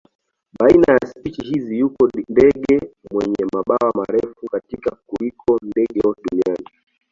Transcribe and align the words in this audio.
Baina 0.59 0.93
ya 0.93 1.07
spishi 1.07 1.41
hizi 1.41 1.79
yuko 1.79 2.09
ndege 2.31 2.79
wenye 3.11 3.45
mabawa 3.53 3.91
marefu 3.95 4.45
kabisa 4.51 4.97
kuliko 5.05 5.59
ndege 5.63 5.99
wote 6.05 6.21
duniani. 6.31 6.67